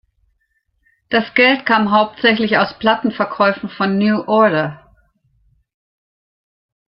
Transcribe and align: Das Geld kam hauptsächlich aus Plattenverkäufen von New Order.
Das 1.11 1.31
Geld 1.35 1.67
kam 1.67 1.91
hauptsächlich 1.91 2.57
aus 2.57 2.75
Plattenverkäufen 2.79 3.69
von 3.69 3.99
New 3.99 4.23
Order. 4.25 4.91